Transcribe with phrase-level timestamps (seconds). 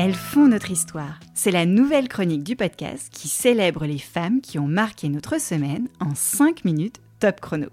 [0.00, 1.18] Elles font notre histoire.
[1.34, 5.88] C'est la nouvelle chronique du podcast qui célèbre les femmes qui ont marqué notre semaine
[5.98, 7.66] en 5 minutes top chrono.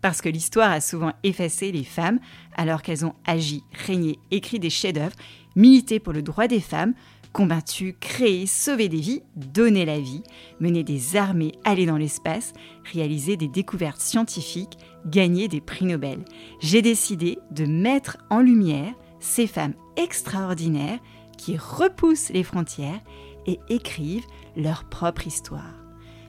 [0.00, 2.20] Parce que l'histoire a souvent effacé les femmes
[2.56, 5.16] alors qu'elles ont agi, régné, écrit des chefs-d'œuvre,
[5.56, 6.94] milité pour le droit des femmes,
[7.32, 10.22] combattu, créé, sauvé des vies, donné la vie,
[10.60, 12.52] mené des armées, allé dans l'espace,
[12.92, 16.24] réalisé des découvertes scientifiques, gagné des prix Nobel.
[16.60, 20.98] J'ai décidé de mettre en lumière ces femmes extraordinaires
[21.38, 23.00] qui repoussent les frontières
[23.46, 24.26] et écrivent
[24.56, 25.74] leur propre histoire.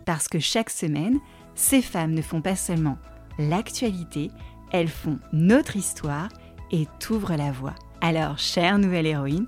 [0.05, 1.19] Parce que chaque semaine,
[1.55, 2.97] ces femmes ne font pas seulement
[3.37, 4.31] l'actualité,
[4.71, 6.29] elles font notre histoire
[6.71, 7.75] et t'ouvrent la voie.
[8.01, 9.47] Alors, chère nouvelle héroïne,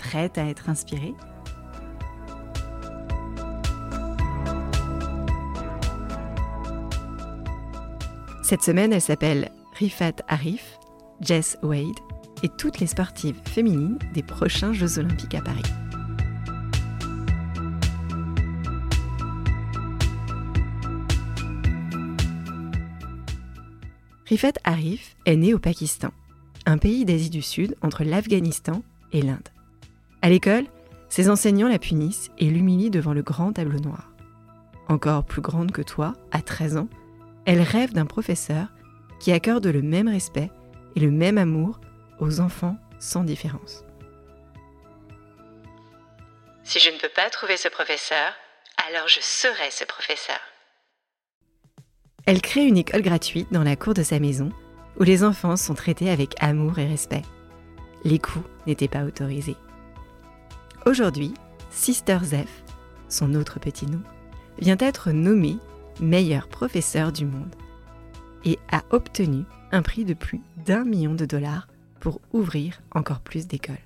[0.00, 1.14] prête à être inspirée
[8.42, 10.78] Cette semaine, elle s'appelle Rifat Arif,
[11.20, 12.00] Jess Wade
[12.42, 15.62] et toutes les sportives féminines des prochains Jeux olympiques à Paris.
[24.26, 26.10] Rifat Arif est née au Pakistan,
[26.66, 29.48] un pays d'Asie du Sud entre l'Afghanistan et l'Inde.
[30.22, 30.66] À l'école,
[31.08, 34.12] ses enseignants la punissent et l'humilient devant le grand tableau noir.
[34.88, 36.88] Encore plus grande que toi, à 13 ans,
[37.46, 38.68] elle rêve d'un professeur
[39.18, 40.50] qui accorde le même respect
[40.96, 41.80] et le même amour
[42.18, 43.84] aux enfants sans différence.
[46.64, 48.32] Si je ne peux pas trouver ce professeur,
[48.88, 50.38] alors je serai ce professeur.
[52.26, 54.50] Elle crée une école gratuite dans la cour de sa maison
[54.98, 57.22] où les enfants sont traités avec amour et respect.
[58.04, 59.56] Les coups n'étaient pas autorisés.
[60.86, 61.34] Aujourd'hui,
[61.70, 62.64] Sister Zeph,
[63.08, 64.00] son autre petit nom,
[64.58, 65.58] vient être nommée
[66.00, 67.54] meilleure professeure du monde
[68.44, 71.68] et a obtenu un prix de plus d'un million de dollars
[72.00, 73.76] pour ouvrir encore plus d'écoles.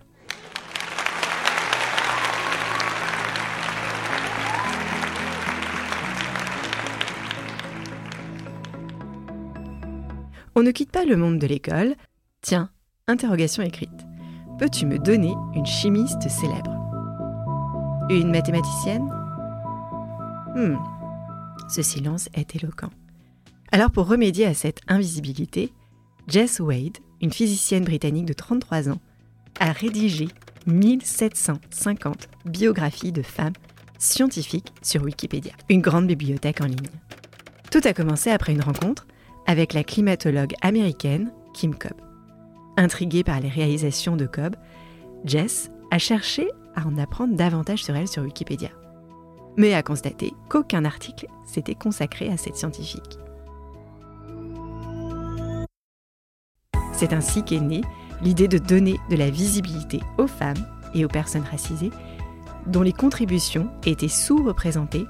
[10.54, 11.96] On ne quitte pas le monde de l'école.
[12.40, 12.70] Tiens,
[13.08, 13.90] interrogation écrite.
[14.60, 16.83] Peux-tu me donner une chimiste célèbre?
[18.10, 19.08] Une mathématicienne?
[20.54, 20.76] Hmm,
[21.70, 22.90] ce silence est éloquent.
[23.72, 25.72] Alors pour remédier à cette invisibilité,
[26.28, 29.00] Jess Wade, une physicienne britannique de 33 ans,
[29.58, 30.28] a rédigé
[30.66, 33.54] 1750 biographies de femmes
[33.98, 36.90] scientifiques sur Wikipédia, une grande bibliothèque en ligne.
[37.70, 39.06] Tout a commencé après une rencontre
[39.46, 41.96] avec la climatologue américaine Kim Cobb.
[42.76, 44.56] Intriguée par les réalisations de Cobb,
[45.24, 48.70] Jess a cherché à en apprendre davantage sur elle sur Wikipédia,
[49.56, 53.18] mais a constaté qu'aucun article s'était consacré à cette scientifique.
[56.92, 57.82] C'est ainsi qu'est née
[58.22, 60.64] l'idée de donner de la visibilité aux femmes
[60.94, 61.90] et aux personnes racisées
[62.66, 65.06] dont les contributions étaient sous-représentées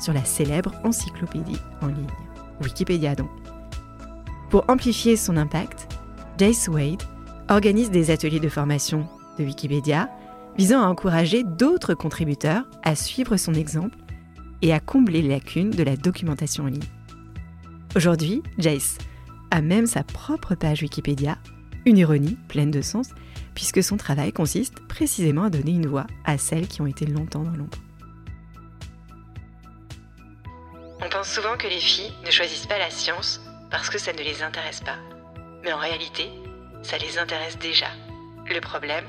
[0.00, 2.06] sur la célèbre encyclopédie en ligne,
[2.62, 3.30] Wikipédia donc.
[4.50, 5.88] Pour amplifier son impact,
[6.38, 7.02] Jace Wade
[7.48, 9.06] organise des ateliers de formation
[9.38, 10.08] de Wikipédia
[10.58, 13.96] visant à encourager d'autres contributeurs à suivre son exemple
[14.60, 16.82] et à combler les lacunes de la documentation en ligne.
[17.94, 18.98] Aujourd'hui, Jace
[19.52, 21.38] a même sa propre page Wikipédia,
[21.86, 23.10] une ironie pleine de sens,
[23.54, 27.44] puisque son travail consiste précisément à donner une voix à celles qui ont été longtemps
[27.44, 27.78] dans l'ombre.
[31.00, 34.18] On pense souvent que les filles ne choisissent pas la science parce que ça ne
[34.18, 34.96] les intéresse pas.
[35.62, 36.28] Mais en réalité,
[36.82, 37.86] ça les intéresse déjà.
[38.46, 39.04] Le problème,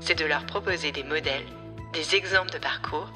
[0.00, 1.46] c'est de leur proposer des modèles,
[1.92, 3.10] des exemples de parcours,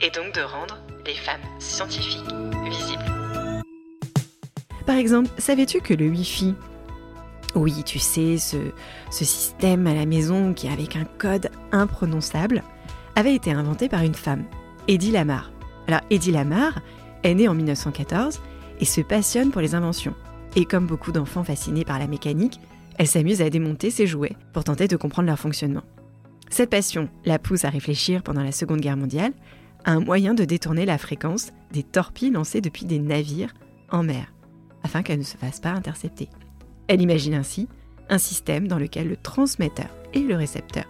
[0.00, 2.24] et donc de rendre les femmes scientifiques
[2.64, 3.04] visibles.
[4.86, 6.54] Par exemple, savais-tu que le Wi-Fi,
[7.54, 8.56] oui, tu sais, ce,
[9.10, 12.62] système à la maison qui est avec un code imprononçable,
[13.16, 14.44] avait été inventé par une femme,
[14.86, 15.50] Eddie Lamar.
[15.88, 16.80] Alors, Eddie Lamar
[17.22, 18.40] est née en 1914
[18.80, 20.14] et se passionne pour les inventions.
[20.56, 22.60] Et comme beaucoup d'enfants fascinés par la mécanique,
[22.96, 25.82] elle s'amuse à démonter ses jouets pour tenter de comprendre leur fonctionnement.
[26.50, 29.32] Cette passion la pousse à réfléchir pendant la Seconde Guerre mondiale
[29.84, 33.54] à un moyen de détourner la fréquence des torpilles lancées depuis des navires
[33.90, 34.32] en mer
[34.82, 36.28] afin qu'elle ne se fasse pas intercepter.
[36.86, 37.68] Elle imagine ainsi
[38.08, 40.84] un système dans lequel le transmetteur et le récepteur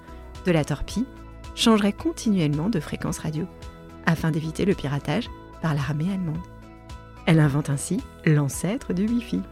[0.47, 1.07] de la torpille
[1.55, 3.47] changeraient continuellement de fréquence radio,
[4.07, 5.29] afin d'éviter le piratage
[5.61, 6.39] par l'armée allemande.
[7.27, 9.43] Elle invente ainsi l'ancêtre du Wi-Fi.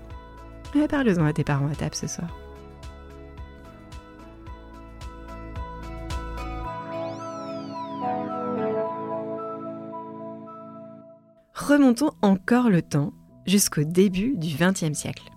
[0.89, 2.46] Parle-en à tes parents à table ce soir.
[11.57, 13.15] Remontons encore le temps
[13.47, 15.31] jusqu'au début du XXe siècle.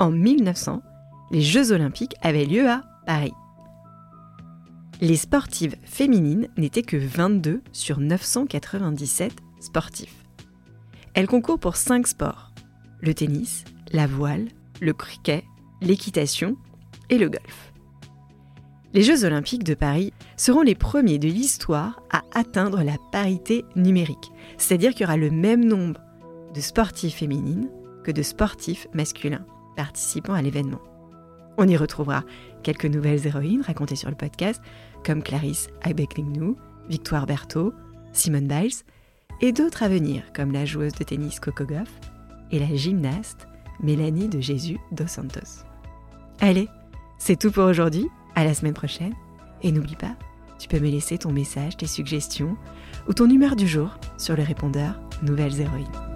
[0.00, 0.82] En 1900,
[1.30, 3.32] les Jeux olympiques avaient lieu à Paris.
[5.00, 10.24] Les sportives féminines n'étaient que 22 sur 997 sportifs.
[11.14, 12.50] Elles concourent pour 5 sports
[13.00, 14.48] le tennis, la voile,
[14.80, 15.44] le cricket,
[15.80, 16.56] l'équitation
[17.08, 17.69] et le golf.
[18.92, 24.32] Les Jeux olympiques de Paris seront les premiers de l'histoire à atteindre la parité numérique,
[24.58, 26.00] c'est-à-dire qu'il y aura le même nombre
[26.52, 27.68] de sportifs féminines
[28.02, 29.46] que de sportifs masculins
[29.76, 30.80] participant à l'événement.
[31.56, 32.24] On y retrouvera
[32.64, 34.60] quelques nouvelles héroïnes racontées sur le podcast,
[35.04, 36.56] comme Clarisse Abeklingnou,
[36.88, 37.72] Victoire Berthaud,
[38.12, 38.82] Simone Biles,
[39.40, 42.00] et d'autres à venir, comme la joueuse de tennis Coco Goff
[42.50, 43.46] et la gymnaste
[43.80, 45.64] Mélanie de Jésus dos Santos.
[46.40, 46.68] Allez,
[47.18, 49.14] c'est tout pour aujourd'hui, à la semaine prochaine,
[49.62, 50.14] et n'oublie pas,
[50.58, 52.56] tu peux me laisser ton message, tes suggestions
[53.08, 56.09] ou ton humeur du jour sur le répondeur Nouvelles Héroïnes.